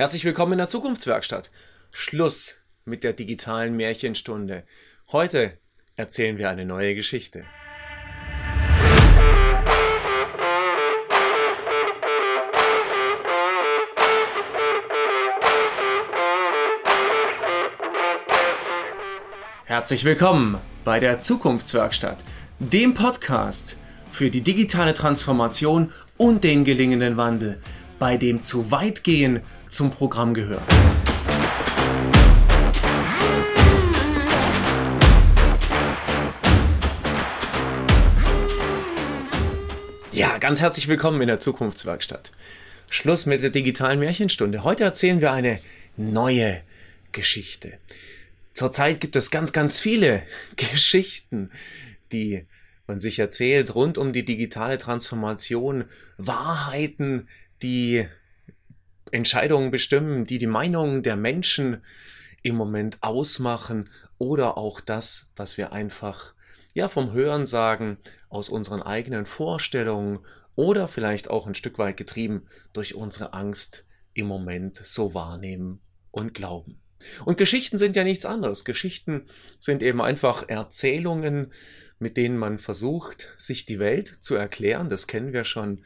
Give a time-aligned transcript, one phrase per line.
[0.00, 1.50] Herzlich willkommen in der Zukunftswerkstatt.
[1.92, 4.62] Schluss mit der digitalen Märchenstunde.
[5.12, 5.58] Heute
[5.94, 7.44] erzählen wir eine neue Geschichte.
[19.66, 22.24] Herzlich willkommen bei der Zukunftswerkstatt,
[22.58, 23.78] dem Podcast
[24.10, 27.60] für die digitale Transformation und den gelingenden Wandel
[27.98, 30.62] bei dem zu weit gehen zum Programm gehört.
[40.12, 42.32] Ja, ganz herzlich willkommen in der Zukunftswerkstatt.
[42.88, 44.64] Schluss mit der digitalen Märchenstunde.
[44.64, 45.60] Heute erzählen wir eine
[45.96, 46.60] neue
[47.12, 47.78] Geschichte.
[48.52, 50.24] Zurzeit gibt es ganz, ganz viele
[50.56, 51.50] Geschichten,
[52.10, 52.44] die
[52.88, 55.84] man sich erzählt rund um die digitale Transformation,
[56.18, 57.28] Wahrheiten,
[57.62, 58.06] die
[59.12, 61.82] Entscheidungen bestimmen, die die Meinung der Menschen
[62.42, 66.34] im Moment ausmachen oder auch das, was wir einfach
[66.72, 70.20] ja vom Hören sagen, aus unseren eigenen Vorstellungen
[70.54, 73.84] oder vielleicht auch ein Stück weit getrieben durch unsere Angst
[74.14, 76.80] im Moment so wahrnehmen und glauben.
[77.24, 78.64] Und Geschichten sind ja nichts anderes.
[78.64, 79.26] Geschichten
[79.58, 81.52] sind eben einfach Erzählungen,
[81.98, 84.88] mit denen man versucht, sich die Welt zu erklären.
[84.88, 85.82] Das kennen wir schon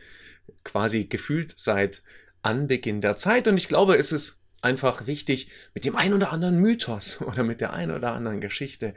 [0.65, 2.03] quasi gefühlt seit
[2.45, 3.49] Anbeginn der Zeit.
[3.49, 7.61] Und ich glaube, es ist einfach wichtig, mit dem ein oder anderen Mythos oder mit
[7.61, 8.95] der ein oder anderen Geschichte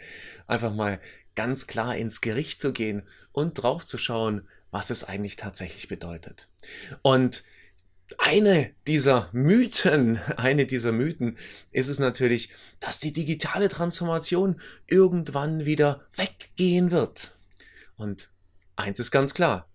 [0.48, 1.00] einfach mal
[1.36, 6.48] ganz klar ins Gericht zu gehen und drauf zu schauen, was es eigentlich tatsächlich bedeutet.
[7.04, 7.44] Und
[8.18, 11.38] eine dieser Mythen, eine dieser Mythen
[11.72, 17.38] ist es natürlich, dass die digitale Transformation irgendwann wieder weggehen wird.
[17.98, 18.30] Und
[18.76, 19.70] eins ist ganz klar,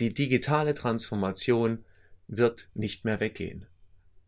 [0.00, 1.84] die digitale Transformation
[2.28, 3.66] wird nicht mehr weggehen.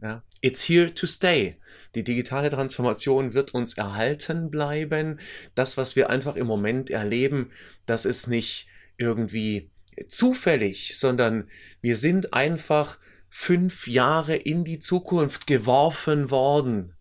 [0.02, 0.24] Ja?
[0.40, 1.56] It's here to stay.
[1.94, 5.20] Die digitale Transformation wird uns erhalten bleiben.
[5.54, 7.50] Das, was wir einfach im Moment erleben,
[7.86, 8.66] das ist nicht
[8.96, 9.70] irgendwie
[10.08, 11.48] zufällig, sondern
[11.80, 12.98] wir sind einfach
[13.28, 16.94] fünf Jahre in die Zukunft geworfen worden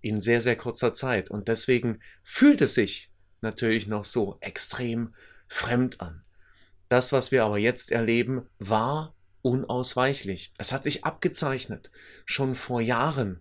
[0.00, 1.30] in sehr, sehr kurzer Zeit.
[1.30, 5.14] Und deswegen fühlt es sich natürlich noch so extrem
[5.48, 6.22] fremd an.
[6.88, 10.52] Das, was wir aber jetzt erleben, war unausweichlich.
[10.58, 11.90] Es hat sich abgezeichnet,
[12.24, 13.40] schon vor Jahren.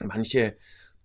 [0.00, 0.56] Manche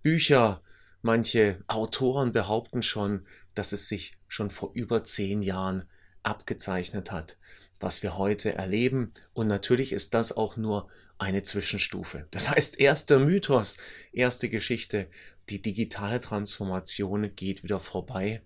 [0.02, 0.62] Bücher,
[1.02, 3.26] manche Autoren behaupten schon,
[3.56, 5.86] dass es sich schon vor über zehn Jahren
[6.24, 7.38] abgezeichnet hat,
[7.80, 9.12] was wir heute erleben.
[9.34, 12.28] Und natürlich ist das auch nur eine Zwischenstufe.
[12.32, 13.78] Das heißt, erster Mythos,
[14.12, 15.08] erste Geschichte,
[15.50, 18.42] die digitale Transformation geht wieder vorbei.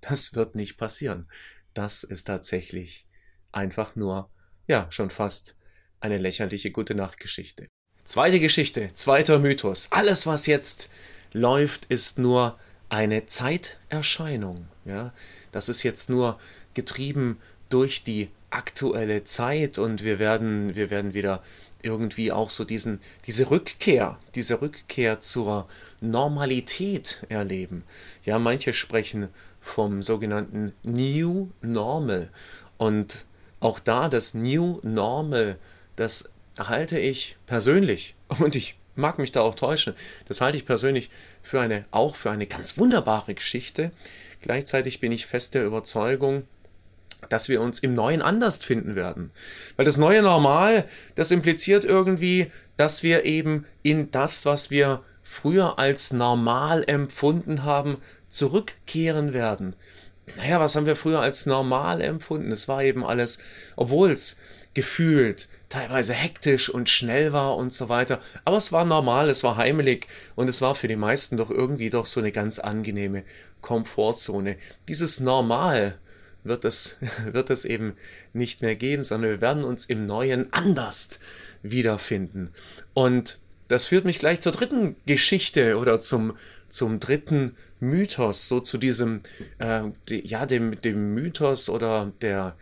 [0.00, 1.28] Das wird nicht passieren
[1.74, 3.06] das ist tatsächlich
[3.52, 4.30] einfach nur,
[4.66, 5.56] ja, schon fast
[6.00, 7.68] eine lächerliche gute Nachtgeschichte.
[8.04, 9.88] Zweite Geschichte, zweiter Mythos.
[9.90, 10.90] Alles, was jetzt
[11.32, 12.58] läuft, ist nur
[12.88, 14.68] eine Zeiterscheinung.
[14.84, 15.14] Ja,
[15.52, 16.38] das ist jetzt nur
[16.74, 17.38] getrieben
[17.70, 21.42] durch die aktuelle Zeit und wir werden, wir werden wieder
[21.82, 25.68] irgendwie auch so diesen, diese Rückkehr, diese Rückkehr zur
[26.00, 27.84] Normalität erleben.
[28.24, 29.28] Ja, manche sprechen
[29.60, 32.30] vom sogenannten New Normal.
[32.78, 33.24] Und
[33.64, 35.56] auch da das New Normal,
[35.96, 39.94] das halte ich persönlich, und ich mag mich da auch täuschen,
[40.28, 41.10] das halte ich persönlich
[41.42, 43.90] für eine, auch für eine ganz wunderbare Geschichte.
[44.42, 46.44] Gleichzeitig bin ich fest der Überzeugung,
[47.30, 49.30] dass wir uns im Neuen anders finden werden.
[49.76, 55.78] Weil das neue Normal, das impliziert irgendwie, dass wir eben in das, was wir früher
[55.78, 57.96] als normal empfunden haben,
[58.28, 59.74] zurückkehren werden.
[60.36, 62.50] Naja, was haben wir früher als normal empfunden?
[62.52, 63.38] Es war eben alles,
[63.76, 64.40] obwohl es
[64.74, 68.20] gefühlt teilweise hektisch und schnell war und so weiter.
[68.44, 71.90] Aber es war normal, es war heimelig und es war für die meisten doch irgendwie
[71.90, 73.24] doch so eine ganz angenehme
[73.60, 74.56] Komfortzone.
[74.88, 75.98] Dieses Normal
[76.44, 77.96] wird es, wird es eben
[78.32, 81.18] nicht mehr geben, sondern wir werden uns im Neuen anders
[81.62, 82.52] wiederfinden.
[82.92, 83.38] Und
[83.68, 86.36] das führt mich gleich zur dritten Geschichte oder zum,
[86.68, 89.22] zum dritten Mythos, so zu diesem,
[89.58, 92.56] äh, die, ja, dem, dem Mythos oder der,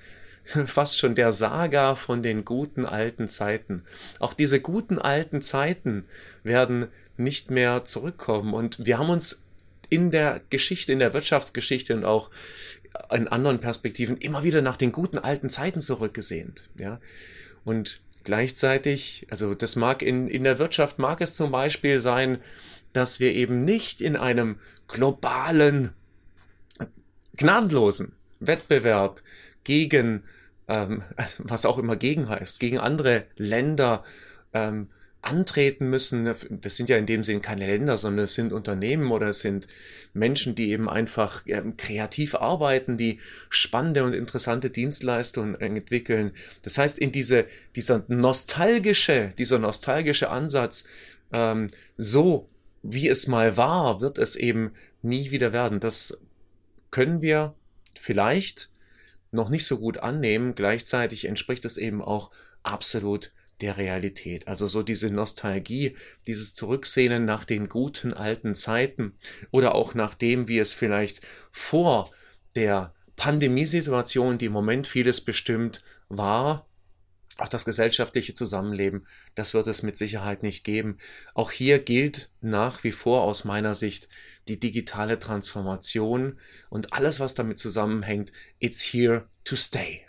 [0.66, 3.84] fast schon der Saga von den guten alten Zeiten.
[4.18, 6.04] Auch diese guten alten Zeiten
[6.42, 9.46] werden nicht mehr zurückkommen und wir haben uns
[9.88, 12.30] in der Geschichte, in der Wirtschaftsgeschichte und auch
[13.10, 17.00] in anderen Perspektiven immer wieder nach den guten alten Zeiten zurückgesehnt, ja.
[17.64, 22.38] Und Gleichzeitig, also das mag in, in der Wirtschaft mag es zum Beispiel sein,
[22.92, 25.92] dass wir eben nicht in einem globalen,
[27.36, 29.22] gnadenlosen Wettbewerb
[29.64, 30.24] gegen,
[30.68, 31.02] ähm,
[31.38, 34.04] was auch immer gegen heißt, gegen andere Länder
[34.52, 34.88] ähm,
[35.22, 36.34] antreten müssen.
[36.50, 39.68] Das sind ja in dem Sinn keine Länder, sondern es sind Unternehmen oder es sind
[40.12, 41.44] Menschen, die eben einfach
[41.76, 46.32] kreativ arbeiten, die spannende und interessante Dienstleistungen entwickeln.
[46.62, 47.46] Das heißt, in diese,
[47.76, 50.84] dieser nostalgische, dieser nostalgische Ansatz,
[51.32, 52.48] ähm, so
[52.82, 54.72] wie es mal war, wird es eben
[55.02, 55.78] nie wieder werden.
[55.78, 56.20] Das
[56.90, 57.54] können wir
[57.98, 58.70] vielleicht
[59.30, 60.56] noch nicht so gut annehmen.
[60.56, 62.32] Gleichzeitig entspricht es eben auch
[62.64, 63.30] absolut
[63.62, 64.48] der Realität.
[64.48, 69.14] Also so diese Nostalgie, dieses Zurücksehnen nach den guten alten Zeiten
[69.50, 72.10] oder auch nach dem, wie es vielleicht vor
[72.54, 76.66] der Pandemiesituation, die im Moment vieles bestimmt war,
[77.38, 80.98] auch das gesellschaftliche Zusammenleben, das wird es mit Sicherheit nicht geben.
[81.34, 84.08] Auch hier gilt nach wie vor aus meiner Sicht
[84.48, 86.38] die digitale Transformation
[86.68, 90.04] und alles, was damit zusammenhängt, it's here to stay.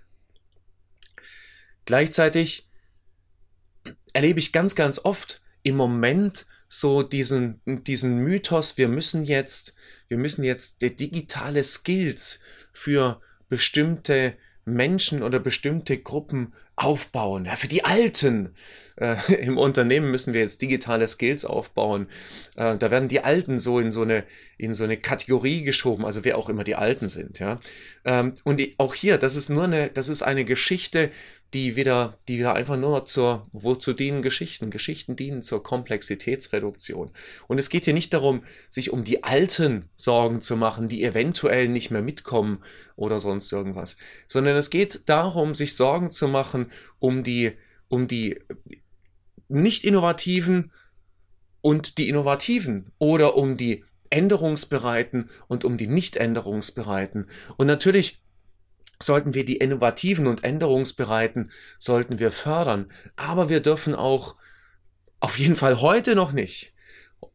[1.85, 2.69] Gleichzeitig
[4.13, 9.75] erlebe ich ganz, ganz oft im Moment so diesen, diesen Mythos, wir müssen jetzt,
[10.07, 12.41] wir müssen jetzt digitale Skills
[12.73, 14.35] für bestimmte
[14.65, 17.45] Menschen oder bestimmte Gruppen aufbauen.
[17.45, 18.55] Ja, für die Alten
[18.95, 22.07] äh, im Unternehmen müssen wir jetzt digitale Skills aufbauen.
[22.55, 24.23] Äh, da werden die Alten so in so eine
[24.57, 27.39] in so eine Kategorie geschoben, also wer auch immer die Alten sind.
[27.39, 27.59] Ja,
[28.05, 31.11] ähm, und auch hier, das ist nur eine, das ist eine Geschichte,
[31.53, 34.71] die wieder, die wieder einfach nur zur, wozu dienen Geschichten?
[34.71, 37.11] Geschichten dienen zur Komplexitätsreduktion.
[37.47, 41.67] Und es geht hier nicht darum, sich um die Alten Sorgen zu machen, die eventuell
[41.67, 42.63] nicht mehr mitkommen
[42.95, 43.97] oder sonst irgendwas,
[44.27, 47.53] sondern es geht darum, sich Sorgen zu machen um die,
[47.87, 48.39] um die
[49.47, 50.71] nicht innovativen
[51.61, 57.27] und die Innovativen oder um die Änderungsbereiten und um die nicht Änderungsbereiten.
[57.57, 58.22] Und natürlich
[59.05, 62.89] sollten wir die Innovativen und Änderungsbereiten, sollten wir fördern.
[63.15, 64.35] Aber wir dürfen auch,
[65.19, 66.73] auf jeden Fall heute noch nicht,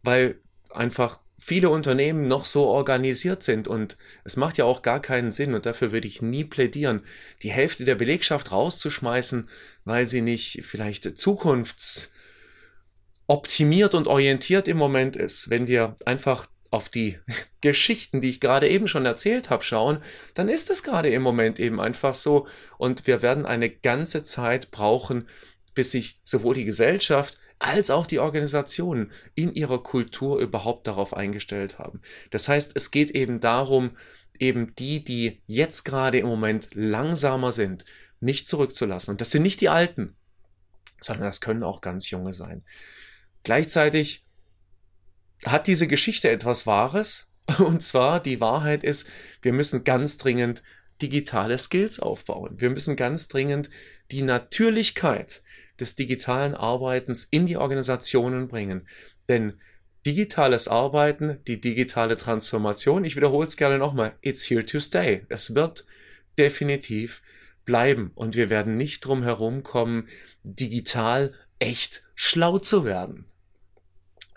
[0.03, 5.31] weil einfach viele Unternehmen noch so organisiert sind und es macht ja auch gar keinen
[5.31, 7.01] Sinn und dafür würde ich nie plädieren,
[7.43, 9.49] die Hälfte der Belegschaft rauszuschmeißen,
[9.85, 15.49] weil sie nicht vielleicht zukunftsoptimiert und orientiert im Moment ist.
[15.49, 17.19] Wenn wir einfach auf die
[17.61, 19.99] Geschichten, die ich gerade eben schon erzählt habe, schauen,
[20.35, 22.47] dann ist es gerade im Moment eben einfach so.
[22.77, 25.29] Und wir werden eine ganze Zeit brauchen,
[25.75, 31.79] bis sich sowohl die Gesellschaft als auch die Organisationen in ihrer Kultur überhaupt darauf eingestellt
[31.79, 32.01] haben.
[32.31, 33.97] Das heißt, es geht eben darum,
[34.39, 37.85] eben die, die jetzt gerade im Moment langsamer sind,
[38.21, 39.13] nicht zurückzulassen.
[39.13, 40.17] Und das sind nicht die Alten,
[41.01, 42.63] sondern das können auch ganz junge sein.
[43.43, 44.25] Gleichzeitig
[45.45, 47.35] hat diese Geschichte etwas Wahres.
[47.59, 49.09] Und zwar die Wahrheit ist,
[49.43, 50.63] wir müssen ganz dringend
[51.01, 52.61] digitale Skills aufbauen.
[52.61, 53.71] Wir müssen ganz dringend
[54.11, 55.43] die Natürlichkeit
[55.81, 58.87] des digitalen Arbeitens in die Organisationen bringen.
[59.29, 59.55] Denn
[60.07, 65.25] digitales Arbeiten, die digitale Transformation, ich wiederhole es gerne nochmal, it's here to stay.
[65.29, 65.85] Es wird
[66.39, 67.23] definitiv
[67.65, 70.09] bleiben und wir werden nicht drum herum kommen,
[70.43, 73.27] digital echt schlau zu werden.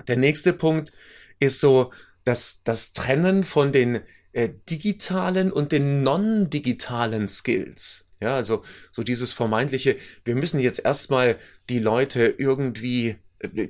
[0.08, 0.92] Der nächste Punkt
[1.40, 1.92] ist so
[2.24, 4.02] das, das Trennen von den
[4.34, 8.14] äh, digitalen und den non-digitalen Skills.
[8.22, 11.38] Ja, also so dieses vermeintliche, wir müssen jetzt erstmal
[11.70, 13.68] die Leute irgendwie äh,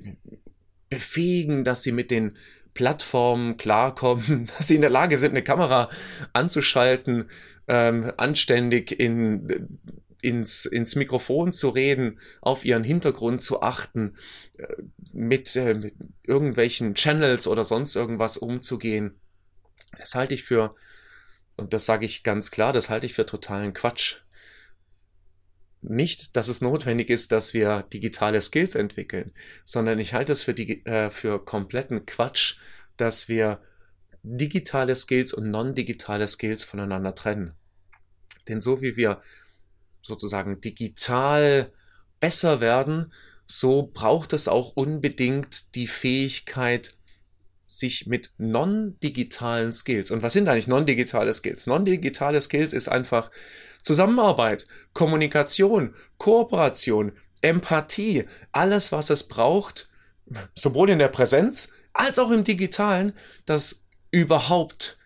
[0.89, 2.33] befähigen, dass sie mit den
[2.73, 5.90] Plattformen klarkommen, dass sie in der Lage sind, eine Kamera
[6.33, 7.30] anzuschalten,
[7.68, 9.80] ähm, anständig in
[10.21, 14.16] ins, ins Mikrofon zu reden, auf ihren Hintergrund zu achten,
[14.57, 14.68] äh,
[15.13, 19.19] mit, äh, mit irgendwelchen Channels oder sonst irgendwas umzugehen.
[19.97, 20.75] Das halte ich für,
[21.57, 24.18] und das sage ich ganz klar, das halte ich für totalen Quatsch.
[25.81, 29.31] Nicht, dass es notwendig ist, dass wir digitale Skills entwickeln,
[29.65, 32.57] sondern ich halte es für, die, äh, für kompletten Quatsch,
[32.97, 33.61] dass wir
[34.23, 37.56] digitale Skills und non-digitale Skills voneinander trennen.
[38.47, 39.21] Denn so wie wir
[40.01, 41.71] sozusagen digital
[42.19, 43.11] besser werden,
[43.51, 46.95] so braucht es auch unbedingt die Fähigkeit,
[47.67, 50.09] sich mit non-digitalen Skills.
[50.09, 51.67] Und was sind eigentlich non-digitale Skills?
[51.67, 53.29] Non-digitale Skills ist einfach
[53.81, 59.89] Zusammenarbeit, Kommunikation, Kooperation, Empathie, alles, was es braucht,
[60.55, 63.11] sowohl in der Präsenz als auch im digitalen,
[63.45, 64.97] dass überhaupt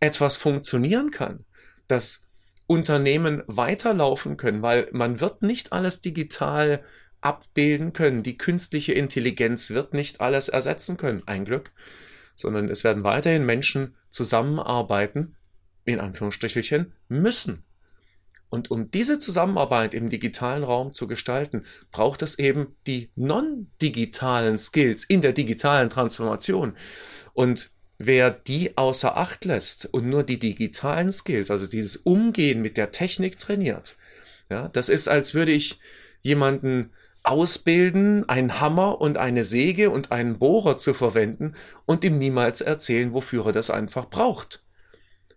[0.00, 1.44] etwas funktionieren kann,
[1.86, 2.28] dass
[2.66, 6.82] Unternehmen weiterlaufen können, weil man wird nicht alles digital
[7.20, 8.22] abbilden können.
[8.22, 11.72] Die künstliche Intelligenz wird nicht alles ersetzen können, ein Glück,
[12.34, 15.36] sondern es werden weiterhin Menschen zusammenarbeiten,
[15.84, 17.64] in Anführungsstrichelchen, müssen.
[18.50, 25.04] Und um diese Zusammenarbeit im digitalen Raum zu gestalten, braucht es eben die non-digitalen Skills
[25.04, 26.76] in der digitalen Transformation.
[27.32, 32.76] Und wer die außer Acht lässt und nur die digitalen Skills, also dieses Umgehen mit
[32.76, 33.96] der Technik trainiert,
[34.48, 35.78] ja, das ist, als würde ich
[36.22, 36.90] jemanden
[37.22, 41.54] ausbilden, einen Hammer und eine Säge und einen Bohrer zu verwenden
[41.86, 44.64] und ihm niemals erzählen, wofür er das einfach braucht.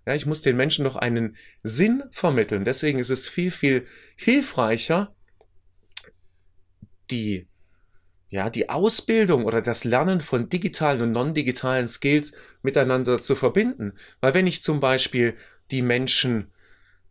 [0.05, 2.65] Ja, ich muss den Menschen noch einen Sinn vermitteln.
[2.65, 3.85] Deswegen ist es viel, viel
[4.17, 5.15] hilfreicher,
[7.09, 7.47] die,
[8.29, 13.93] ja, die Ausbildung oder das Lernen von digitalen und non-digitalen Skills miteinander zu verbinden.
[14.19, 15.35] Weil wenn ich zum Beispiel
[15.71, 16.51] die Menschen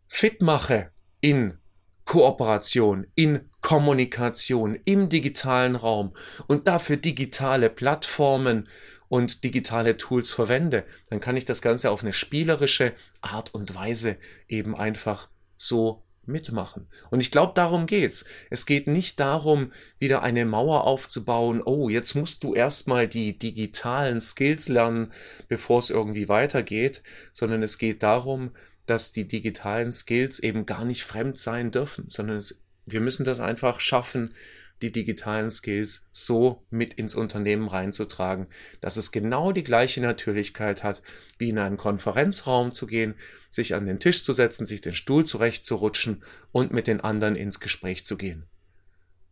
[0.07, 1.57] fit mache in
[2.05, 6.13] Kooperation, in Kommunikation im digitalen Raum
[6.47, 8.67] und dafür digitale Plattformen
[9.07, 14.17] und digitale Tools verwende, dann kann ich das Ganze auf eine spielerische Art und Weise
[14.47, 16.87] eben einfach so mitmachen.
[17.09, 18.25] Und ich glaube, darum geht's.
[18.49, 21.61] Es geht nicht darum, wieder eine Mauer aufzubauen.
[21.63, 25.11] Oh, jetzt musst du erstmal die digitalen Skills lernen,
[25.47, 28.51] bevor es irgendwie weitergeht, sondern es geht darum,
[28.85, 33.39] dass die digitalen Skills eben gar nicht fremd sein dürfen, sondern es, wir müssen das
[33.39, 34.33] einfach schaffen,
[34.81, 38.47] die digitalen Skills so mit ins Unternehmen reinzutragen,
[38.81, 41.01] dass es genau die gleiche Natürlichkeit hat,
[41.37, 43.15] wie in einen Konferenzraum zu gehen,
[43.49, 46.21] sich an den Tisch zu setzen, sich den Stuhl zurechtzurutschen
[46.51, 48.45] und mit den anderen ins Gespräch zu gehen.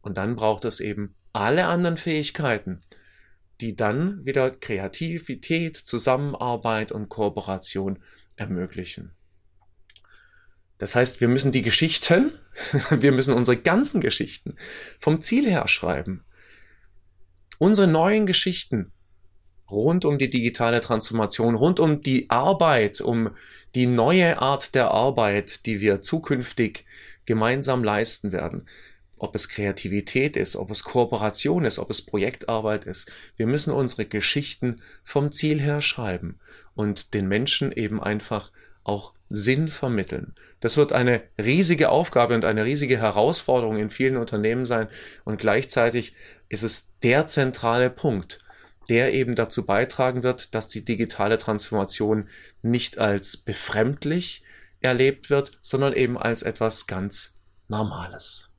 [0.01, 2.81] Und dann braucht es eben alle anderen Fähigkeiten,
[3.59, 7.99] die dann wieder Kreativität, Zusammenarbeit und Kooperation
[8.35, 9.11] ermöglichen.
[10.81, 12.31] Das heißt, wir müssen die Geschichten,
[12.89, 14.55] wir müssen unsere ganzen Geschichten
[14.99, 16.25] vom Ziel her schreiben.
[17.59, 18.91] Unsere neuen Geschichten
[19.69, 23.29] rund um die digitale Transformation, rund um die Arbeit, um
[23.75, 26.83] die neue Art der Arbeit, die wir zukünftig
[27.27, 28.67] gemeinsam leisten werden.
[29.17, 33.11] Ob es Kreativität ist, ob es Kooperation ist, ob es Projektarbeit ist.
[33.37, 36.39] Wir müssen unsere Geschichten vom Ziel her schreiben
[36.73, 38.51] und den Menschen eben einfach
[38.83, 40.35] auch Sinn vermitteln.
[40.59, 44.87] Das wird eine riesige Aufgabe und eine riesige Herausforderung in vielen Unternehmen sein
[45.23, 46.13] und gleichzeitig
[46.49, 48.39] ist es der zentrale Punkt,
[48.89, 52.27] der eben dazu beitragen wird, dass die digitale Transformation
[52.61, 54.43] nicht als befremdlich
[54.81, 58.49] erlebt wird, sondern eben als etwas ganz Normales.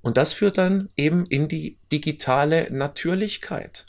[0.00, 3.86] Und das führt dann eben in die digitale Natürlichkeit.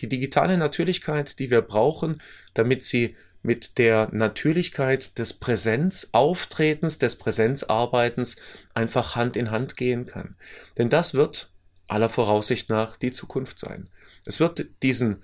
[0.00, 2.22] Die digitale Natürlichkeit, die wir brauchen,
[2.54, 3.14] damit sie
[3.46, 8.36] mit der Natürlichkeit des Präsenzauftretens, des Präsenzarbeitens
[8.74, 10.34] einfach Hand in Hand gehen kann.
[10.76, 11.50] Denn das wird
[11.86, 13.88] aller Voraussicht nach die Zukunft sein.
[14.24, 15.22] Es wird diesen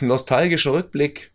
[0.00, 1.30] nostalgischen Rückblick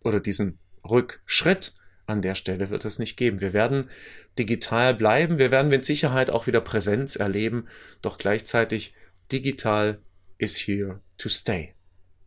[0.00, 1.72] oder diesen Rückschritt
[2.06, 3.40] an der Stelle wird es nicht geben.
[3.40, 3.90] Wir werden
[4.38, 7.66] digital bleiben, wir werden mit Sicherheit auch wieder Präsenz erleben,
[8.00, 8.94] doch gleichzeitig
[9.32, 9.98] digital
[10.38, 11.74] is here to stay.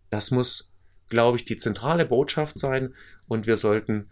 [0.09, 0.70] Das muss
[1.11, 2.95] glaube ich, die zentrale Botschaft sein
[3.27, 4.09] und wir sollten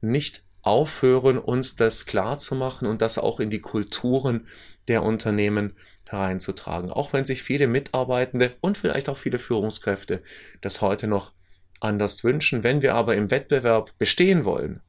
[0.00, 4.46] nicht aufhören, uns das klar zu machen und das auch in die Kulturen
[4.86, 5.72] der Unternehmen
[6.08, 6.90] hereinzutragen.
[6.90, 10.22] Auch wenn sich viele Mitarbeitende und vielleicht auch viele Führungskräfte
[10.60, 11.32] das heute noch
[11.80, 12.62] anders wünschen.
[12.62, 14.80] Wenn wir aber im Wettbewerb bestehen wollen,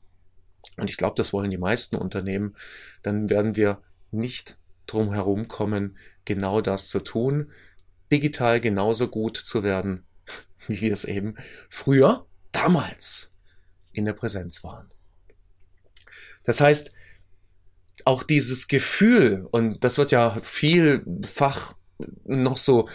[0.78, 2.56] und ich glaube, das wollen die meisten Unternehmen,
[3.02, 7.52] dann werden wir nicht drum herum kommen, genau das zu tun,
[8.12, 10.04] digital genauso gut zu werden
[10.68, 11.36] wie wir es eben
[11.70, 13.36] früher, damals
[13.94, 14.90] in der Präsenz waren.
[16.46, 16.92] Das heißt,
[18.06, 21.76] auch dieses Gefühl, und das wird ja vielfach
[22.26, 22.90] noch so,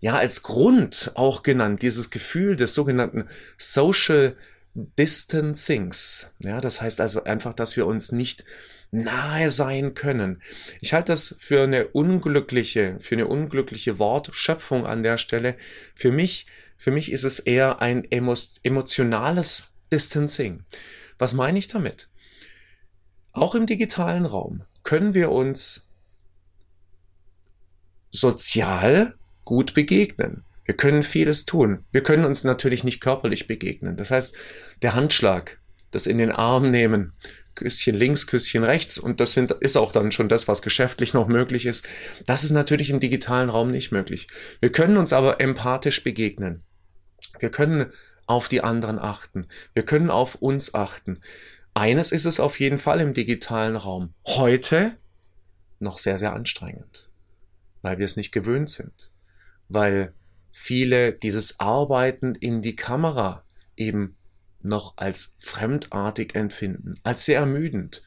[0.00, 3.28] ja, als Grund auch genannt, dieses Gefühl des sogenannten
[3.58, 4.36] Social
[4.74, 6.34] Distancings.
[6.38, 8.44] Ja, das heißt also einfach, dass wir uns nicht
[8.90, 10.40] nahe sein können.
[10.80, 15.56] Ich halte das für eine unglückliche, für eine unglückliche Wortschöpfung an der Stelle.
[15.94, 16.46] Für mich
[16.84, 20.64] für mich ist es eher ein emotionales Distancing.
[21.16, 22.10] Was meine ich damit?
[23.32, 25.94] Auch im digitalen Raum können wir uns
[28.10, 29.14] sozial
[29.46, 30.44] gut begegnen.
[30.66, 31.86] Wir können vieles tun.
[31.90, 33.96] Wir können uns natürlich nicht körperlich begegnen.
[33.96, 34.36] Das heißt,
[34.82, 37.14] der Handschlag, das in den Arm nehmen,
[37.54, 41.28] Küsschen links, Küsschen rechts und das sind, ist auch dann schon das, was geschäftlich noch
[41.28, 41.88] möglich ist.
[42.26, 44.26] Das ist natürlich im digitalen Raum nicht möglich.
[44.60, 46.62] Wir können uns aber empathisch begegnen.
[47.38, 47.86] Wir können
[48.26, 49.46] auf die anderen achten.
[49.74, 51.18] Wir können auf uns achten.
[51.74, 54.14] Eines ist es auf jeden Fall im digitalen Raum.
[54.26, 54.96] Heute
[55.80, 57.10] noch sehr, sehr anstrengend,
[57.82, 59.10] weil wir es nicht gewöhnt sind,
[59.68, 60.14] weil
[60.52, 63.44] viele dieses Arbeiten in die Kamera
[63.76, 64.16] eben
[64.62, 68.02] noch als fremdartig empfinden, als sehr ermüdend.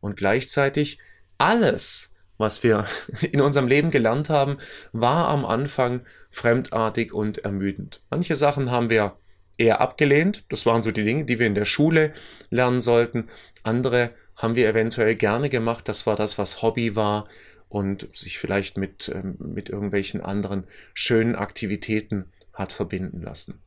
[0.00, 0.98] Und gleichzeitig
[1.38, 2.11] alles,
[2.42, 2.84] was wir
[3.32, 4.58] in unserem Leben gelernt haben,
[4.92, 8.02] war am Anfang fremdartig und ermüdend.
[8.10, 9.16] Manche Sachen haben wir
[9.56, 10.44] eher abgelehnt.
[10.50, 12.12] Das waren so die Dinge, die wir in der Schule
[12.50, 13.28] lernen sollten.
[13.62, 15.88] Andere haben wir eventuell gerne gemacht.
[15.88, 17.28] Das war das, was Hobby war
[17.68, 23.62] und sich vielleicht mit, ähm, mit irgendwelchen anderen schönen Aktivitäten hat verbinden lassen.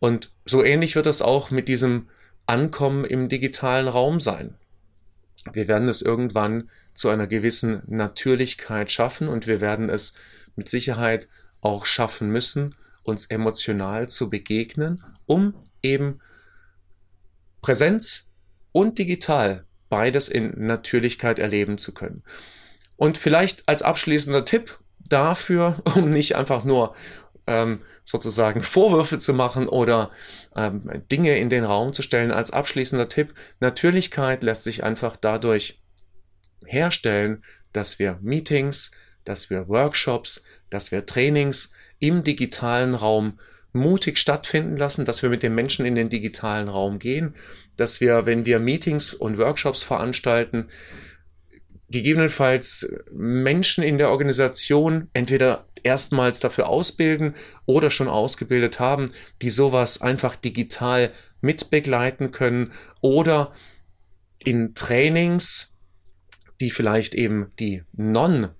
[0.00, 2.08] Und so ähnlich wird es auch mit diesem
[2.46, 4.54] Ankommen im digitalen Raum sein.
[5.54, 10.14] Wir werden es irgendwann zu einer gewissen Natürlichkeit schaffen und wir werden es
[10.56, 11.28] mit Sicherheit
[11.60, 16.20] auch schaffen müssen, uns emotional zu begegnen, um eben
[17.62, 18.32] Präsenz
[18.72, 22.22] und digital beides in Natürlichkeit erleben zu können.
[22.96, 26.94] Und vielleicht als abschließender Tipp dafür, um nicht einfach nur
[27.48, 30.10] ähm, sozusagen Vorwürfe zu machen oder
[30.54, 35.82] ähm, Dinge in den Raum zu stellen, als abschließender Tipp, Natürlichkeit lässt sich einfach dadurch
[36.64, 38.92] herstellen, dass wir Meetings,
[39.24, 43.38] dass wir Workshops, dass wir Trainings im digitalen Raum
[43.72, 47.34] mutig stattfinden lassen, dass wir mit den Menschen in den digitalen Raum gehen,
[47.76, 50.68] dass wir, wenn wir Meetings und Workshops veranstalten,
[51.90, 60.02] gegebenenfalls Menschen in der Organisation entweder erstmals dafür ausbilden oder schon ausgebildet haben, die sowas
[60.02, 63.54] einfach digital mitbegleiten können oder
[64.38, 65.78] in Trainings,
[66.60, 68.50] die vielleicht eben die non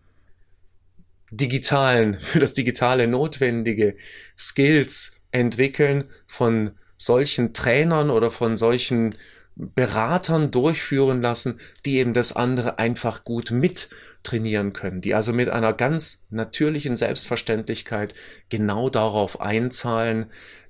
[1.31, 3.97] digitalen, für das Digitale notwendige
[4.39, 9.15] Skills entwickeln von solchen Trainern oder von solchen
[9.59, 13.91] Beratern durchführen lassen, die eben das andere einfach gut mit
[14.23, 18.15] trainieren können, die also mit einer ganz natürlichen Selbstverständlichkeit
[18.49, 20.27] genau darauf einzahlen,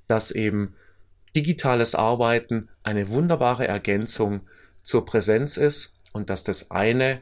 [0.07, 0.73] dass eben
[1.35, 4.41] digitales Arbeiten eine wunderbare Ergänzung
[4.81, 7.21] zur Präsenz ist und dass das eine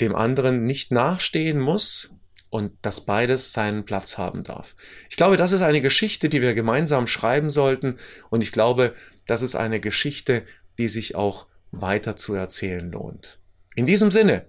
[0.00, 2.16] dem anderen nicht nachstehen muss
[2.50, 4.74] und dass beides seinen Platz haben darf.
[5.10, 7.98] Ich glaube, das ist eine Geschichte, die wir gemeinsam schreiben sollten
[8.30, 8.94] und ich glaube,
[9.26, 10.44] das ist eine Geschichte,
[10.78, 13.38] die sich auch weiter zu erzählen lohnt.
[13.74, 14.46] In diesem Sinne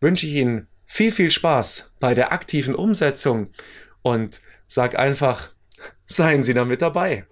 [0.00, 3.48] wünsche ich Ihnen viel, viel Spaß bei der aktiven Umsetzung
[4.02, 5.50] und sag einfach,
[6.06, 7.26] seien Sie damit dabei.